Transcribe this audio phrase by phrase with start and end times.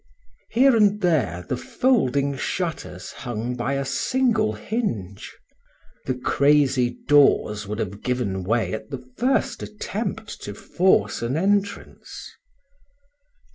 [0.49, 5.31] Here and there the folding shutters hung by a single hinge.
[6.07, 12.31] The crazy doors would have given way at the first attempt to force an entrance.